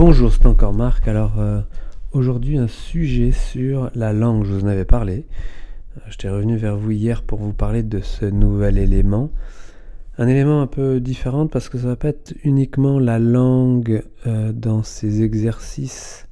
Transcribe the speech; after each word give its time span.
Bonjour, 0.00 0.32
c'est 0.32 0.46
encore 0.46 0.74
Marc. 0.74 1.08
Alors 1.08 1.40
euh, 1.40 1.60
aujourd'hui 2.12 2.56
un 2.56 2.68
sujet 2.68 3.32
sur 3.32 3.90
la 3.96 4.12
langue, 4.12 4.44
je 4.44 4.52
vous 4.52 4.64
en 4.64 4.68
avais 4.68 4.84
parlé. 4.84 5.26
Euh, 5.96 6.00
J'étais 6.08 6.28
revenu 6.28 6.56
vers 6.56 6.76
vous 6.76 6.92
hier 6.92 7.24
pour 7.24 7.40
vous 7.40 7.52
parler 7.52 7.82
de 7.82 7.98
ce 7.98 8.24
nouvel 8.24 8.78
élément. 8.78 9.32
Un 10.16 10.28
élément 10.28 10.62
un 10.62 10.68
peu 10.68 11.00
différent 11.00 11.48
parce 11.48 11.68
que 11.68 11.78
ça 11.78 11.88
va 11.88 11.96
pas 11.96 12.10
être 12.10 12.32
uniquement 12.44 13.00
la 13.00 13.18
langue 13.18 14.04
euh, 14.28 14.52
dans 14.52 14.84
ses 14.84 15.24
exercices, 15.24 16.28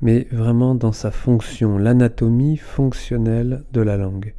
mais 0.00 0.26
vraiment 0.32 0.74
dans 0.74 0.92
sa 0.92 1.10
fonction, 1.10 1.76
l'anatomie 1.76 2.56
fonctionnelle 2.56 3.64
de 3.74 3.82
la 3.82 3.98
langue. 3.98 4.32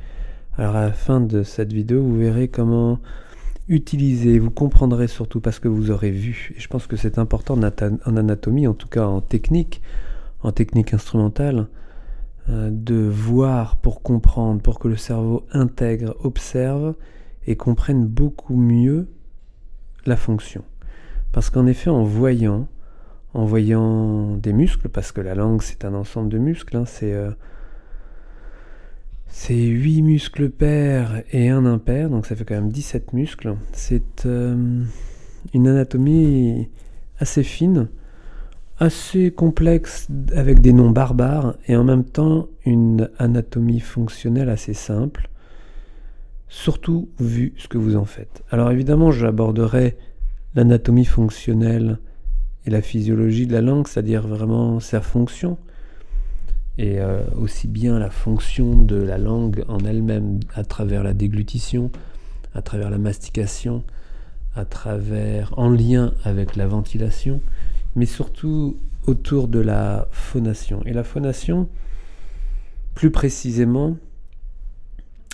Alors 0.58 0.76
à 0.76 0.82
la 0.82 0.92
fin 0.92 1.22
de 1.22 1.44
cette 1.44 1.72
vidéo, 1.72 2.02
vous 2.02 2.18
verrez 2.18 2.48
comment 2.48 2.98
utilisez, 3.68 4.40
vous 4.40 4.52
comprendrez 4.52 5.08
surtout 5.08 5.42
parce 5.42 5.60
que 5.60 5.68
vous 5.68 5.92
aurez 5.92 6.12
vu, 6.12 6.54
et 6.56 6.60
je 6.60 6.68
pense 6.68 6.88
que 6.88 6.96
c'est 6.96 7.18
important 7.18 7.56
en 7.56 8.18
anatomie, 8.18 8.68
en 8.68 8.74
tout 8.74 8.88
cas 8.88 9.06
en 9.06 9.22
technique, 9.22 9.82
en 10.44 10.52
technique 10.52 10.94
instrumentale, 10.94 11.68
euh, 12.50 12.70
de 12.72 12.96
voir 12.96 13.78
pour 13.78 14.04
comprendre, 14.04 14.62
pour 14.62 14.78
que 14.78 14.88
le 14.88 14.98
cerveau 14.98 15.46
intègre, 15.52 16.16
observe 16.24 16.94
et 17.48 17.56
comprenne 17.56 18.06
beaucoup 18.06 18.56
mieux 18.56 19.08
la 20.06 20.16
fonction. 20.16 20.64
Parce 21.32 21.50
qu'en 21.50 21.66
effet, 21.66 21.90
en 21.90 22.04
voyant, 22.04 22.68
en 23.34 23.46
voyant 23.46 24.38
des 24.38 24.54
muscles, 24.54 24.90
parce 24.90 25.12
que 25.12 25.22
la 25.22 25.34
langue 25.34 25.62
c'est 25.64 25.86
un 25.86 25.96
ensemble 25.96 26.30
de 26.30 26.38
muscles, 26.38 26.78
hein, 26.78 26.86
c'est 26.86 27.14
euh, 27.14 27.32
c'est 29.38 29.54
8 29.54 30.02
muscles 30.02 30.50
pairs 30.50 31.22
et 31.34 31.50
un 31.50 31.66
impair, 31.66 32.10
donc 32.10 32.26
ça 32.26 32.38
fait 32.38 32.46
quand 32.46 32.56
même 32.56 32.72
17 32.72 33.12
muscles. 33.12 33.58
C'est 33.74 34.26
euh, 34.26 34.82
une 35.54 35.68
anatomie 35.68 36.70
assez 37.20 37.44
fine, 37.44 37.90
assez 38.80 39.32
complexe 39.32 40.08
avec 40.34 40.62
des 40.62 40.72
noms 40.72 40.90
barbares 40.90 41.58
et 41.68 41.76
en 41.76 41.84
même 41.84 42.06
temps 42.06 42.48
une 42.66 43.10
anatomie 43.20 43.82
fonctionnelle 43.82 44.50
assez 44.50 44.74
simple, 44.74 45.30
surtout 46.48 47.10
vu 47.20 47.54
ce 47.58 47.68
que 47.68 47.78
vous 47.78 47.98
en 47.98 48.06
faites. 48.06 48.42
Alors 48.52 48.72
évidemment, 48.72 49.12
j'aborderai 49.12 49.98
l'anatomie 50.56 51.06
fonctionnelle 51.06 52.00
et 52.66 52.70
la 52.70 52.82
physiologie 52.82 53.48
de 53.48 53.54
la 53.54 53.62
langue, 53.62 53.90
c'est-à-dire 53.90 54.26
vraiment 54.26 54.80
sa 54.80 55.02
fonction 55.02 55.58
et 56.78 57.00
euh, 57.00 57.24
aussi 57.38 57.68
bien 57.68 58.00
la 58.00 58.10
fonction 58.10 58.76
de 58.76 58.96
la 58.96 59.18
langue 59.18 59.64
en 59.68 59.80
elle-même 59.80 60.40
à 60.54 60.64
travers 60.64 61.04
la 61.04 61.14
déglutition, 61.14 61.92
à 62.54 62.62
travers 62.62 62.90
la 62.90 62.98
mastication, 62.98 63.84
à 64.56 64.66
travers 64.66 65.54
en 65.58 65.70
lien 65.70 66.14
avec 66.24 66.56
la 66.56 66.68
ventilation, 66.68 67.42
mais 67.96 68.06
surtout 68.06 68.78
autour 69.08 69.48
de 69.48 69.60
la 69.60 70.08
phonation. 70.12 70.82
Et 70.86 70.94
la 70.94 71.04
phonation, 71.04 71.70
plus 72.94 73.12
précisément, 73.12 73.96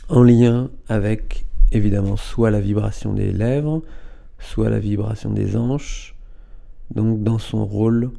en 0.09 0.23
lien 0.23 0.69
avec 0.89 1.45
évidemment 1.71 2.17
soit 2.17 2.51
la 2.51 2.59
vibration 2.59 3.13
des 3.13 3.31
lèvres, 3.31 3.81
soit 4.39 4.69
la 4.69 4.79
vibration 4.79 5.31
des 5.31 5.55
hanches, 5.55 6.15
donc 6.93 7.23
dans 7.23 7.39
son 7.39 7.65
rôle 7.65 8.11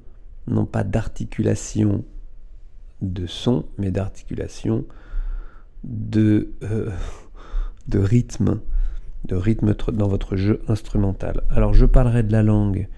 non 0.49 0.65
pas 0.65 0.85
d'articulation 0.85 2.05
de 3.03 3.27
son, 3.27 3.67
mais 3.79 3.91
d'articulation, 3.91 4.85
de, 5.85 6.53
euh, 6.63 6.91
rythme, 7.95 8.61
de 9.25 9.37
rythme 9.37 9.75
dans 9.93 10.09
votre 10.09 10.37
jeu 10.37 10.63
instrumental. 10.69 11.43
Alors 11.51 11.75
je 11.75 11.85
parlerai 11.85 12.23
de 12.23 12.33
la 12.33 12.43
langue 12.43 12.89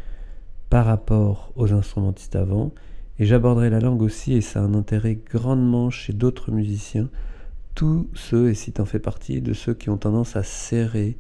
par 0.71 0.87
rapport 0.87 1.53
aux 1.57 1.73
instrumentistes 1.73 2.37
avant, 2.37 2.73
et 3.19 3.27
j'aborderai 3.27 3.71
la 3.71 3.81
langue 3.81 4.03
aussi, 4.03 4.35
et 4.35 4.41
ça 4.41 4.61
a 4.61 4.63
un 4.65 4.75
intérêt 4.75 5.19
grandement 5.31 5.91
chez 5.91 6.13
d'autres 6.13 6.51
musiciens, 6.51 7.09
tous 7.75 8.09
ceux, 8.15 8.51
et 8.51 8.55
si 8.55 8.73
tu 8.73 8.81
en 8.81 8.85
fais 8.85 8.99
partie, 8.99 9.41
de 9.41 9.53
ceux 9.53 9.75
qui 9.75 9.91
ont 9.91 9.97
tendance 9.97 10.37
à 10.37 10.43
serrer 10.43 11.17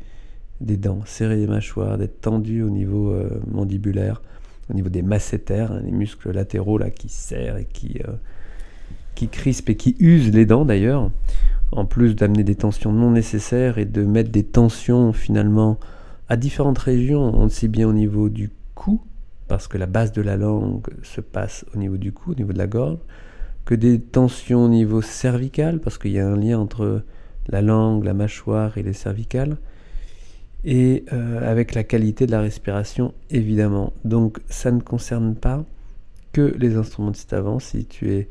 des 0.61 0.77
dents, 0.77 1.01
serrer 1.05 1.37
des 1.37 1.47
mâchoires, 1.47 1.99
d'être 1.99 2.21
tendus 2.21 2.63
au 2.63 2.71
niveau 2.71 3.13
euh, 3.13 3.41
mandibulaire, 3.51 4.23
au 4.71 4.75
niveau 4.75 4.89
des 4.89 5.03
masséters, 5.03 5.73
hein, 5.73 5.81
les 5.85 5.91
muscles 5.91 6.31
latéraux 6.33 6.79
là 6.79 6.91
qui 6.91 7.09
serrent 7.09 7.59
et 7.59 7.65
qui, 7.65 8.01
euh, 8.09 8.13
qui 9.15 9.29
crispe 9.29 9.71
et 9.71 9.77
qui 9.77 9.97
use 9.99 10.33
les 10.33 10.47
dents 10.47 10.65
d'ailleurs, 10.65 11.11
en 11.73 11.85
plus 11.85 12.15
d'amener 12.15 12.45
des 12.45 12.55
tensions 12.55 12.93
non 12.93 13.11
nécessaires 13.11 13.79
et 13.79 13.85
de 13.85 14.03
mettre 14.05 14.31
des 14.31 14.45
tensions 14.45 15.13
finalement 15.13 15.79
à 16.29 16.37
différentes 16.37 16.79
régions, 16.79 17.43
aussi 17.43 17.69
bien 17.69 17.89
au 17.89 17.93
niveau 17.93 18.29
du 18.29 18.51
cou, 18.75 19.01
parce 19.49 19.69
que 19.69 19.79
la 19.79 19.87
base 19.87 20.13
de 20.13 20.23
la 20.23 20.37
langue 20.37 20.87
se 21.03 21.21
passe 21.21 21.65
au 21.75 21.79
niveau 21.79 21.97
du 21.97 22.13
cou, 22.13 22.33
au 22.33 22.35
niveau 22.35 22.53
de 22.53 22.59
la 22.59 22.67
gorge, 22.67 22.99
que 23.65 23.75
des 23.75 24.01
tensions 24.01 24.65
au 24.65 24.69
niveau 24.69 25.03
cervical, 25.03 25.81
parce 25.81 25.99
qu'il 25.99 26.13
y 26.13 26.19
a 26.19 26.27
un 26.27 26.37
lien 26.37 26.59
entre 26.59 27.03
la 27.49 27.63
langue, 27.63 28.05
la 28.05 28.15
mâchoire 28.15 28.79
et 28.79 28.83
les 28.83 28.93
cervicales, 28.93 29.57
et 30.65 31.05
euh, 31.13 31.51
avec 31.51 31.75
la 31.75 31.85
qualité 31.85 32.27
de 32.27 32.31
la 32.31 32.41
respiration 32.41 33.13
évidemment. 33.31 33.93
Donc 34.05 34.41
ça 34.49 34.71
ne 34.71 34.81
concerne 34.81 35.35
pas 35.35 35.65
que 36.33 36.55
les 36.59 36.77
instrumentistes 36.77 37.33
avant, 37.33 37.59
si 37.59 37.85
tu 37.85 38.11
es 38.13 38.29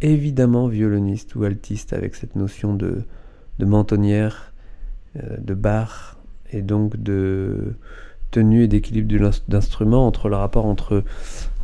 évidemment 0.00 0.68
violoniste 0.68 1.34
ou 1.34 1.44
altiste 1.44 1.92
avec 1.92 2.14
cette 2.14 2.36
notion 2.36 2.74
de, 2.74 3.04
mentonnière, 3.58 4.52
euh, 5.16 5.36
de 5.38 5.54
barre 5.54 6.16
et 6.52 6.62
donc 6.62 6.96
de 6.96 7.74
tenue 8.30 8.64
et 8.64 8.68
d'équilibre 8.68 9.30
d'instrument 9.48 10.06
entre 10.06 10.28
le 10.28 10.36
rapport 10.36 10.66
entre, 10.66 11.04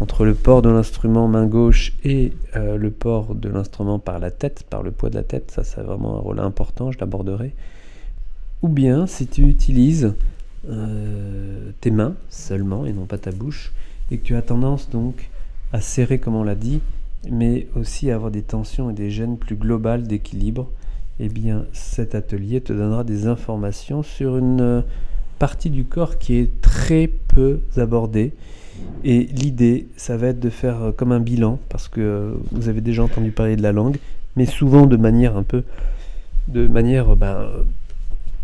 entre 0.01 0.25
le 0.25 0.35
port 0.35 0.63
de 0.63 0.71
l'instrument 0.71 1.29
main 1.29 1.47
gauche 1.47 1.93
et 2.05 2.33
euh, 2.57 2.77
le 2.77 2.91
port 2.91 3.35
de 3.35 3.49
l'instrument 3.49 3.99
par 3.99 4.19
la 4.19 4.31
tête, 4.31 4.65
par 4.71 4.83
le 4.83 4.91
poids 4.91 5.11
de 5.11 5.17
la 5.17 5.25
tête, 5.25 5.51
ça 5.51 5.65
c'est 5.65 5.83
vraiment 5.83 6.17
un 6.17 6.21
rôle 6.21 6.41
important, 6.41 6.91
je 6.91 6.99
l'aborderai. 6.99 7.55
Ou 8.63 8.69
bien 8.69 9.07
si 9.07 9.27
tu 9.27 9.43
utilises 9.43 10.15
euh, 10.69 11.73
tes 11.81 11.91
mains 11.91 12.15
seulement 12.31 12.87
et 12.87 12.93
non 12.93 13.05
pas 13.05 13.19
ta 13.19 13.33
bouche, 13.33 13.73
et 14.11 14.19
que 14.19 14.25
tu 14.25 14.37
as 14.37 14.43
tendance 14.43 14.89
donc 14.89 15.29
à 15.73 15.81
serrer 15.81 16.19
comme 16.19 16.37
on 16.37 16.45
l'a 16.45 16.55
dit, 16.55 16.81
mais 17.31 17.69
aussi 17.77 18.11
avoir 18.11 18.31
des 18.31 18.43
tensions 18.43 18.91
et 18.91 18.95
des 18.95 19.11
gènes 19.11 19.37
plus 19.37 19.57
globales 19.57 20.07
d'équilibre, 20.07 20.71
eh 21.21 21.29
bien 21.29 21.67
cet 21.73 22.15
atelier 22.15 22.61
te 22.61 22.73
donnera 22.73 23.05
des 23.05 23.27
informations 23.27 24.03
sur 24.03 24.37
une 24.37 24.61
euh, 24.61 24.83
partie 25.39 25.71
du 25.71 25.85
corps 25.85 26.19
qui 26.19 26.37
est 26.37 26.61
très 26.61 27.07
peu 27.07 27.61
abordée. 27.77 28.33
Et 29.05 29.25
l'idée, 29.25 29.89
ça 29.97 30.17
va 30.17 30.29
être 30.29 30.41
de 30.41 30.51
faire 30.51 30.83
euh, 30.83 30.93
comme 30.93 31.13
un 31.13 31.21
bilan, 31.21 31.59
parce 31.69 31.89
que 31.89 32.01
euh, 32.01 32.35
vous 32.51 32.69
avez 32.69 32.81
déjà 32.81 33.03
entendu 33.05 33.31
parler 33.31 33.57
de 33.57 33.63
la 33.63 33.73
langue, 33.73 33.99
mais 34.37 34.47
souvent 34.47 34.87
de 34.87 34.97
manière 34.97 35.37
un 35.37 35.43
peu, 35.43 35.63
de 36.49 36.67
manière, 36.67 37.15
ben, 37.17 37.47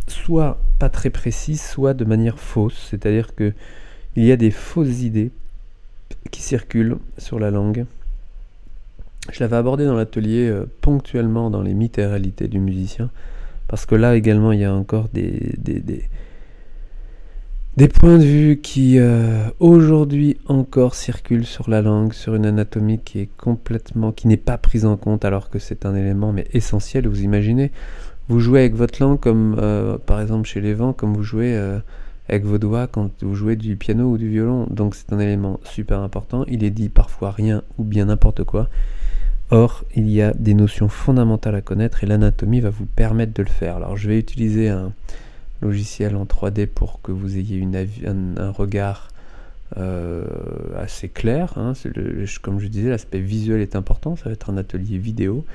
soit 0.07 0.59
pas 0.79 0.89
très 0.89 1.11
précise, 1.11 1.61
soit 1.61 1.95
de 1.95 2.05
manière 2.05 2.39
fausse. 2.39 2.89
C'est-à-dire 2.91 3.35
que 3.35 3.53
il 4.17 4.25
y 4.25 4.33
a 4.33 4.37
des 4.37 4.51
fausses 4.51 5.03
idées 5.03 5.31
qui 6.31 6.43
circulent 6.43 6.99
sur 7.19 7.39
la 7.39 7.51
langue 7.51 7.87
je 9.33 9.41
l'avais 9.41 9.57
abordé 9.57 9.85
dans 9.85 9.95
l'atelier 9.95 10.49
euh, 10.49 10.67
ponctuellement 10.81 11.51
dans 11.51 11.63
les 11.63 11.75
mythes 11.75 11.99
et 11.99 12.07
réalités 12.07 12.49
du 12.49 12.59
musicien, 12.59 13.11
parce 13.69 13.87
que 13.87 13.95
là 13.95 14.17
également 14.17 14.53
il 14.53 14.61
y 14.61 14.65
a 14.65 14.75
encore 14.75 15.09
des, 15.13 15.55
des, 15.59 17.89
points 17.89 18.19
de 18.19 18.25
vue 18.25 18.61
qui 18.63 18.99
euh, 18.99 19.49
aujourd'hui 19.61 20.39
encore 20.47 20.95
circulent 20.95 21.47
sur 21.47 21.71
la 21.71 21.83
langue, 21.83 22.13
sur 22.13 22.35
une 22.35 22.47
anatomie 22.47 22.99
qui 22.99 23.21
est 23.21 23.31
complètement, 23.37 24.13
qui 24.13 24.29
n'est 24.29 24.37
pas 24.37 24.59
prise 24.59 24.85
en 24.85 24.97
compte 24.97 25.25
alors 25.25 25.51
que 25.51 25.59
c'est 25.59 25.87
un 25.87 25.95
élément 25.95 26.33
mais 26.33 26.47
essentiel. 26.53 27.07
Vous 27.07 27.23
imaginez, 27.23 27.71
vous 28.29 28.41
jouez 28.41 28.61
avec 28.61 28.75
votre 28.75 29.03
langue 29.03 29.21
comme 29.21 29.57
euh, 29.59 29.99
par 29.99 30.21
exemple 30.21 30.49
chez 30.49 30.61
les 30.61 30.75
vents, 30.75 30.93
comme 30.93 31.15
vous 31.15 31.23
jouez 31.23 31.57
avec 32.29 32.45
vos 32.45 32.59
doigts 32.59 32.87
quand 32.87 33.11
vous 33.23 33.35
jouez 33.35 33.57
du 33.57 33.77
piano 33.77 34.11
ou 34.11 34.19
du 34.19 34.29
violon. 34.29 34.67
Donc 34.71 34.95
c'est 34.95 35.13
un 35.13 35.19
élément 35.19 35.61
super 35.65 36.01
important. 36.01 36.45
Il 36.49 36.65
est 36.65 36.71
dit 36.71 36.89
parfois 36.89 37.31
rien 37.31 37.63
ou 37.79 37.85
bien 37.85 38.07
n'importe 38.07 38.45
quoi. 38.45 38.69
Or, 39.51 39.85
il 39.95 40.11
y 40.11 40.21
a 40.21 40.33
des 40.35 40.53
notions 40.53 40.89
fondamentales 40.89 41.55
à 41.55 41.63
connaître 41.63 42.05
et 42.05 42.07
l'anatomie 42.07 42.61
va 42.61 42.69
vous 42.69 42.85
permettre 42.85 43.33
de 43.33 43.43
le 43.43 43.49
faire. 43.49 43.77
Alors, 43.77 43.97
je 43.97 44.09
vais 44.09 44.19
utiliser 44.19 44.69
un 44.69 44.93
logiciel 45.63 46.17
en 46.17 46.25
3D 46.25 46.67
pour 46.67 47.01
que 47.03 47.13
vous 47.13 47.39
ayez 47.39 47.57
une 47.57 47.75
un, 48.37 48.51
regard 48.51 49.09
euh, 49.79 50.25
assez 50.77 51.09
clair. 51.09 51.57
Hein. 51.57 51.73
comme 52.43 52.61
je 52.61 52.69
disais, 52.69 52.91
l'aspect 52.91 53.21
visuel 53.21 53.63
est 53.63 53.75
important. 53.75 54.17
Ça 54.17 54.27
va 54.27 54.33
être 54.33 54.51
un 54.51 54.59
atelier 54.59 54.99
vidéo. 54.99 55.47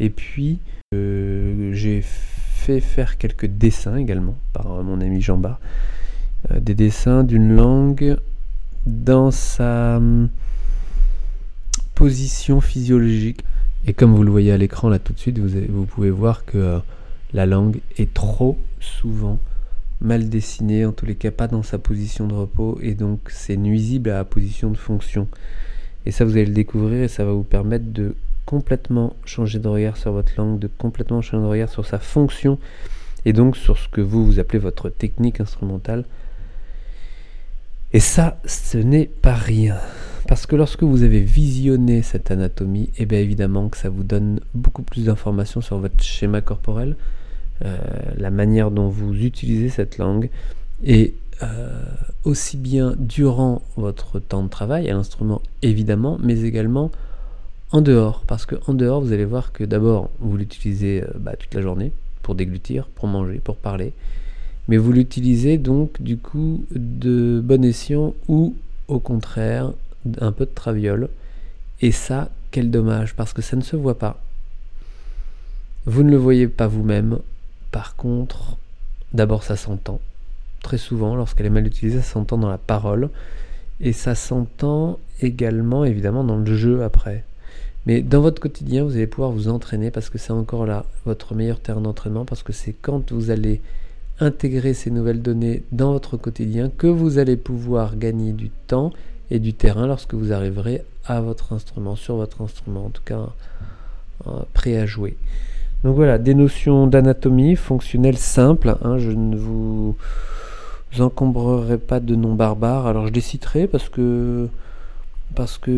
Et 0.00 0.08
puis, 0.08 0.58
euh, 0.94 1.72
j'ai 1.74 2.02
fait 2.02 2.80
faire 2.80 3.18
quelques 3.18 3.46
dessins 3.46 3.96
également 3.96 4.36
par 4.54 4.66
mon 4.82 5.02
ami 5.02 5.20
Jean. 5.20 5.40
Euh, 6.50 6.60
des 6.60 6.74
dessins 6.74 7.24
d'une 7.24 7.54
langue 7.54 8.16
dans 8.86 9.30
sa 9.30 10.00
position 11.94 12.60
physiologique. 12.60 13.44
Et 13.86 13.92
comme 13.92 14.14
vous 14.14 14.22
le 14.22 14.30
voyez 14.30 14.52
à 14.52 14.56
l'écran 14.56 14.88
là 14.88 14.98
tout 14.98 15.12
de 15.12 15.18
suite, 15.18 15.38
vous, 15.38 15.84
pouvez 15.86 16.10
voir 16.10 16.44
que 16.44 16.58
euh, 16.58 16.78
la 17.32 17.46
langue 17.46 17.80
est 17.98 18.12
trop 18.12 18.58
souvent 18.80 19.38
mal 20.00 20.28
dessinée, 20.28 20.84
en 20.84 20.92
tous 20.92 21.06
les 21.06 21.14
cas 21.14 21.30
pas 21.30 21.48
dans 21.48 21.62
sa 21.62 21.78
position 21.78 22.26
de 22.26 22.34
repos, 22.34 22.78
et 22.82 22.94
donc 22.94 23.20
c'est 23.28 23.56
nuisible 23.56 24.10
à 24.10 24.14
la 24.14 24.24
position 24.24 24.70
de 24.70 24.76
fonction. 24.76 25.28
Et 26.06 26.10
ça, 26.10 26.24
vous 26.24 26.32
allez 26.32 26.46
le 26.46 26.52
découvrir 26.52 27.02
et 27.02 27.08
ça 27.08 27.24
va 27.24 27.32
vous 27.32 27.44
permettre 27.44 27.86
de 27.92 28.14
complètement 28.44 29.16
changer 29.24 29.58
de 29.58 29.68
regard 29.68 29.96
sur 29.96 30.12
votre 30.12 30.32
langue, 30.36 30.58
de 30.58 30.68
complètement 30.78 31.22
changer 31.22 31.42
de 31.42 31.48
regard 31.48 31.70
sur 31.70 31.86
sa 31.86 31.98
fonction 31.98 32.58
et 33.24 33.32
donc 33.32 33.56
sur 33.56 33.78
ce 33.78 33.88
que 33.88 34.02
vous, 34.02 34.26
vous 34.26 34.38
appelez 34.38 34.58
votre 34.58 34.90
technique 34.90 35.40
instrumentale. 35.40 36.04
Et 37.92 38.00
ça, 38.00 38.38
ce 38.44 38.76
n'est 38.76 39.06
pas 39.06 39.34
rien. 39.34 39.78
Parce 40.26 40.46
que 40.46 40.56
lorsque 40.56 40.82
vous 40.82 41.02
avez 41.02 41.20
visionné 41.20 42.02
cette 42.02 42.30
anatomie, 42.30 42.84
et 42.96 43.02
eh 43.02 43.06
bien 43.06 43.18
évidemment 43.18 43.68
que 43.68 43.76
ça 43.76 43.90
vous 43.90 44.04
donne 44.04 44.40
beaucoup 44.54 44.82
plus 44.82 45.04
d'informations 45.04 45.60
sur 45.60 45.78
votre 45.78 46.02
schéma 46.02 46.40
corporel, 46.40 46.96
euh, 47.64 47.76
la 48.16 48.30
manière 48.30 48.70
dont 48.70 48.88
vous 48.88 49.14
utilisez 49.14 49.68
cette 49.68 49.98
langue, 49.98 50.30
et 50.82 51.14
euh, 51.42 51.68
aussi 52.24 52.56
bien 52.56 52.94
durant 52.98 53.62
votre 53.76 54.18
temps 54.18 54.42
de 54.42 54.48
travail 54.48 54.88
à 54.88 54.94
l'instrument 54.94 55.42
évidemment, 55.62 56.18
mais 56.22 56.40
également 56.40 56.90
en 57.70 57.82
dehors. 57.82 58.22
Parce 58.26 58.46
que 58.46 58.54
en 58.66 58.72
dehors, 58.72 59.02
vous 59.02 59.12
allez 59.12 59.24
voir 59.24 59.52
que 59.52 59.64
d'abord, 59.64 60.10
vous 60.20 60.36
l'utilisez 60.36 61.02
euh, 61.02 61.08
bah, 61.18 61.34
toute 61.38 61.52
la 61.54 61.60
journée 61.60 61.92
pour 62.22 62.34
déglutir, 62.34 62.86
pour 62.94 63.08
manger, 63.08 63.40
pour 63.44 63.56
parler. 63.56 63.92
Mais 64.68 64.78
vous 64.78 64.92
l'utilisez 64.92 65.58
donc 65.58 66.00
du 66.00 66.16
coup 66.16 66.64
de 66.74 67.42
bon 67.44 67.62
escient 67.62 68.14
ou 68.28 68.56
au 68.88 68.98
contraire 68.98 69.72
un 70.20 70.32
peu 70.32 70.46
de 70.46 70.50
traviole. 70.54 71.08
Et 71.80 71.92
ça, 71.92 72.30
quel 72.50 72.70
dommage, 72.70 73.14
parce 73.14 73.32
que 73.32 73.42
ça 73.42 73.56
ne 73.56 73.62
se 73.62 73.76
voit 73.76 73.98
pas. 73.98 74.22
Vous 75.86 76.02
ne 76.02 76.10
le 76.10 76.16
voyez 76.16 76.48
pas 76.48 76.66
vous-même. 76.66 77.18
Par 77.70 77.96
contre, 77.96 78.56
d'abord 79.12 79.42
ça 79.42 79.56
s'entend. 79.56 80.00
Très 80.62 80.78
souvent, 80.78 81.14
lorsqu'elle 81.14 81.46
est 81.46 81.50
mal 81.50 81.66
utilisée, 81.66 81.98
ça 82.00 82.12
s'entend 82.12 82.38
dans 82.38 82.48
la 82.48 82.58
parole. 82.58 83.10
Et 83.80 83.92
ça 83.92 84.14
s'entend 84.14 84.98
également, 85.20 85.84
évidemment, 85.84 86.24
dans 86.24 86.36
le 86.36 86.56
jeu 86.56 86.82
après. 86.82 87.24
Mais 87.86 88.00
dans 88.00 88.20
votre 88.20 88.40
quotidien, 88.40 88.84
vous 88.84 88.96
allez 88.96 89.06
pouvoir 89.06 89.30
vous 89.30 89.48
entraîner 89.48 89.90
parce 89.90 90.08
que 90.08 90.16
c'est 90.16 90.32
encore 90.32 90.64
là 90.64 90.86
votre 91.04 91.34
meilleur 91.34 91.60
terrain 91.60 91.82
d'entraînement, 91.82 92.24
parce 92.24 92.42
que 92.42 92.52
c'est 92.52 92.74
quand 92.80 93.12
vous 93.12 93.30
allez 93.30 93.60
intégrer 94.20 94.74
ces 94.74 94.90
nouvelles 94.90 95.20
données 95.20 95.64
dans 95.72 95.92
votre 95.92 96.16
quotidien 96.16 96.70
que 96.70 96.86
vous 96.86 97.18
allez 97.18 97.36
pouvoir 97.36 97.96
gagner 97.96 98.32
du 98.32 98.48
temps 98.48 98.92
et 99.30 99.38
du 99.38 99.54
terrain 99.54 99.86
lorsque 99.86 100.14
vous 100.14 100.32
arriverez 100.32 100.82
à 101.06 101.20
votre 101.20 101.52
instrument, 101.52 101.96
sur 101.96 102.16
votre 102.16 102.42
instrument, 102.42 102.86
en 102.86 102.90
tout 102.90 103.02
cas 103.04 103.28
euh, 104.26 104.30
prêt 104.52 104.76
à 104.76 104.86
jouer. 104.86 105.16
Donc 105.82 105.96
voilà, 105.96 106.18
des 106.18 106.34
notions 106.34 106.86
d'anatomie 106.86 107.56
fonctionnelle 107.56 108.16
simples. 108.16 108.76
Hein, 108.82 108.96
je 108.98 109.10
ne 109.10 109.36
vous 109.36 109.96
encombrerai 110.98 111.78
pas 111.78 112.00
de 112.00 112.14
noms 112.14 112.34
barbares. 112.34 112.86
Alors 112.86 113.06
je 113.06 113.12
les 113.12 113.20
citerai 113.20 113.66
parce 113.66 113.88
que 113.88 114.48
parce 115.34 115.58
que 115.58 115.70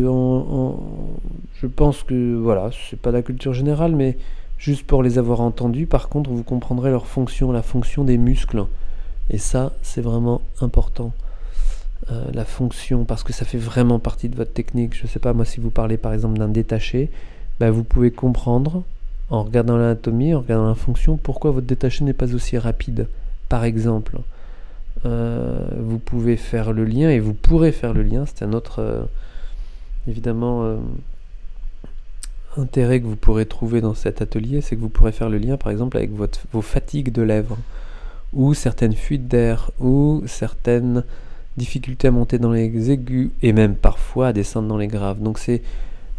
je 1.55 1.67
pense 1.67 2.03
que 2.03 2.35
voilà, 2.35 2.69
c'est 2.89 2.99
pas 2.99 3.11
la 3.11 3.21
culture 3.21 3.53
générale, 3.53 3.95
mais 3.95 4.17
juste 4.57 4.85
pour 4.85 5.03
les 5.03 5.17
avoir 5.17 5.41
entendus. 5.41 5.87
Par 5.87 6.09
contre, 6.09 6.29
vous 6.29 6.43
comprendrez 6.43 6.91
leur 6.91 7.07
fonction, 7.07 7.51
la 7.51 7.63
fonction 7.63 8.03
des 8.03 8.17
muscles. 8.17 8.65
Et 9.29 9.37
ça, 9.37 9.73
c'est 9.81 10.01
vraiment 10.01 10.41
important. 10.61 11.11
Euh, 12.11 12.23
la 12.33 12.45
fonction, 12.45 13.03
parce 13.03 13.23
que 13.23 13.33
ça 13.33 13.43
fait 13.43 13.57
vraiment 13.57 13.99
partie 13.99 14.29
de 14.29 14.35
votre 14.35 14.53
technique. 14.53 14.95
Je 14.95 15.03
ne 15.03 15.07
sais 15.07 15.19
pas, 15.19 15.33
moi, 15.33 15.45
si 15.45 15.59
vous 15.59 15.71
parlez 15.71 15.97
par 15.97 16.13
exemple 16.13 16.37
d'un 16.37 16.47
détaché, 16.47 17.09
bah, 17.59 17.69
vous 17.71 17.83
pouvez 17.83 18.11
comprendre, 18.11 18.83
en 19.29 19.43
regardant 19.43 19.77
l'anatomie, 19.77 20.33
en 20.33 20.39
regardant 20.39 20.69
la 20.69 20.75
fonction, 20.75 21.17
pourquoi 21.17 21.51
votre 21.51 21.67
détaché 21.67 22.05
n'est 22.05 22.13
pas 22.13 22.33
aussi 22.33 22.57
rapide. 22.57 23.07
Par 23.49 23.65
exemple, 23.65 24.19
euh, 25.05 25.67
vous 25.79 25.99
pouvez 25.99 26.37
faire 26.37 26.71
le 26.71 26.85
lien, 26.85 27.09
et 27.09 27.19
vous 27.19 27.33
pourrez 27.33 27.71
faire 27.71 27.93
le 27.93 28.03
lien, 28.03 28.25
c'est 28.25 28.45
un 28.45 28.53
autre, 28.53 28.79
euh, 28.79 29.03
évidemment, 30.07 30.77
intérêt 32.57 33.01
que 33.01 33.05
vous 33.05 33.17
pourrez 33.17 33.47
trouver 33.47 33.81
dans 33.81 33.95
cet 33.95 34.21
atelier, 34.21 34.61
c'est 34.61 34.75
que 34.75 34.81
vous 34.81 34.89
pourrez 34.89 35.11
faire 35.11 35.29
le 35.29 35.39
lien, 35.39 35.57
par 35.57 35.71
exemple, 35.71 35.97
avec 35.97 36.11
votre, 36.13 36.41
vos 36.53 36.61
fatigues 36.61 37.11
de 37.11 37.23
lèvres, 37.23 37.57
ou 38.33 38.53
certaines 38.53 38.93
fuites 38.93 39.27
d'air, 39.27 39.71
ou 39.79 40.23
certaines 40.25 41.03
difficulté 41.57 42.07
à 42.07 42.11
monter 42.11 42.39
dans 42.39 42.51
les 42.51 42.91
aigus 42.91 43.31
et 43.41 43.51
même 43.51 43.75
parfois 43.75 44.27
à 44.27 44.33
descendre 44.33 44.67
dans 44.67 44.77
les 44.77 44.87
graves. 44.87 45.21
Donc 45.21 45.39
c'est 45.39 45.61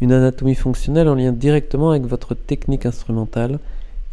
une 0.00 0.12
anatomie 0.12 0.54
fonctionnelle 0.54 1.08
en 1.08 1.14
lien 1.14 1.32
directement 1.32 1.90
avec 1.90 2.04
votre 2.04 2.34
technique 2.34 2.86
instrumentale. 2.86 3.58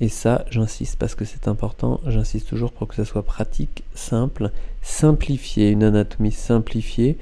Et 0.01 0.10
ça, 0.10 0.44
j'insiste 0.51 0.98
parce 0.98 1.16
que 1.16 1.24
c'est 1.24 1.48
important, 1.48 2.01
j'insiste 2.06 2.50
toujours 2.50 2.74
pour 2.74 2.88
que 2.88 2.95
ça 2.95 3.06
soit 3.06 3.24
pratique, 3.24 3.83
simple, 3.94 4.51
simplifié, 4.81 5.69
une 5.69 5.83
anatomie 5.83 6.33
simplifiée, 6.33 7.18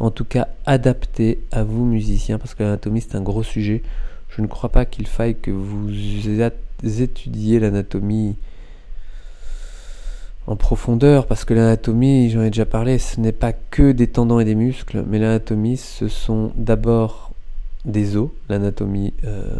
en 0.00 0.10
tout 0.10 0.24
cas 0.24 0.48
adaptée 0.66 1.38
à 1.52 1.62
vous 1.62 1.84
musiciens, 1.84 2.38
parce 2.38 2.54
que 2.54 2.64
l'anatomie 2.64 3.00
c'est 3.00 3.14
un 3.14 3.22
gros 3.22 3.44
sujet. 3.44 3.82
Je 4.28 4.42
ne 4.42 4.48
crois 4.48 4.70
pas 4.70 4.84
qu'il 4.84 5.06
faille 5.06 5.36
que 5.36 5.52
vous 5.52 5.88
étudiez 6.82 7.60
l'anatomie 7.60 8.34
en 10.46 10.56
profondeur, 10.56 11.26
parce 11.26 11.44
que 11.44 11.54
l'anatomie, 11.54 12.30
j'en 12.30 12.42
ai 12.42 12.50
déjà 12.50 12.66
parlé, 12.66 12.98
ce 12.98 13.20
n'est 13.20 13.32
pas 13.32 13.52
que 13.52 13.92
des 13.92 14.06
tendons 14.06 14.38
et 14.38 14.44
des 14.44 14.54
muscles, 14.54 15.04
mais 15.06 15.18
l'anatomie, 15.18 15.76
ce 15.76 16.08
sont 16.08 16.52
d'abord 16.56 17.32
des 17.84 18.16
os, 18.16 18.30
l'anatomie 18.48 19.12
euh, 19.24 19.58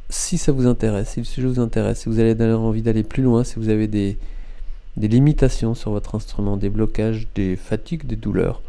si 0.09 0.37
ça 0.37 0.51
vous 0.51 0.67
intéresse, 0.67 1.09
si 1.09 1.19
le 1.19 1.25
sujet 1.25 1.47
vous 1.47 1.59
intéresse, 1.59 2.01
si 2.01 2.09
vous 2.09 2.19
avez 2.19 2.35
envie 2.53 2.81
d'aller 2.81 3.03
plus 3.03 3.23
loin, 3.23 3.43
si 3.43 3.55
vous 3.55 3.69
avez 3.69 3.87
des 3.87 4.17
limitations 4.97 5.73
sur 5.73 5.91
votre 5.91 6.15
instrument, 6.15 6.57
des 6.57 6.69
blocages, 6.69 7.27
des 7.33 7.55
fatigues, 7.55 8.05
des 8.05 8.15
douleurs, 8.15 8.61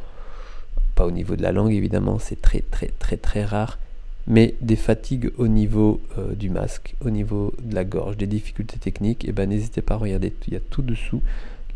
au 1.06 1.11
niveau 1.11 1.37
de 1.37 1.42
la 1.42 1.52
langue 1.52 1.73
évidemment, 1.73 2.18
c'est 2.18 2.40
très 2.40 2.61
très 2.61 2.88
très 2.99 3.16
très 3.16 3.44
rare, 3.44 3.78
mais 4.26 4.54
des 4.61 4.76
fatigues 4.76 5.32
au 5.38 5.49
niveau 5.49 6.00
euh, 6.18 6.35
du 6.35 6.50
masque, 6.50 6.94
au 7.04 7.11
niveau 7.11 7.52
de 7.62 7.75
la 7.75 7.85
gorge, 7.85 8.16
des 8.16 8.26
difficultés 8.26 8.78
techniques, 8.78 9.25
et 9.25 9.30
eh 9.30 9.32
ben 9.32 9.49
n'hésitez 9.49 9.82
pas 9.82 9.94
à 9.94 9.99
regarder, 9.99 10.32
il 10.47 10.54
y 10.54 10.56
a 10.56 10.61
tout 10.71 10.82
dessous 10.82 11.23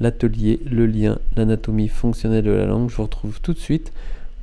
l'atelier, 0.01 0.61
le 0.65 0.87
lien, 0.87 1.19
l'anatomie 1.37 1.89
fonctionnelle 1.89 2.45
de 2.45 2.51
la 2.51 2.67
langue. 2.67 2.91
Je 2.91 2.97
vous 2.97 3.05
retrouve 3.05 3.41
tout 3.41 3.53
de 3.53 3.59
suite. 3.59 3.93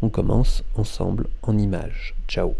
On 0.01 0.09
commence 0.09 0.63
ensemble 0.75 1.27
en 1.43 1.57
images. 1.57 2.15
Ciao 2.27 2.55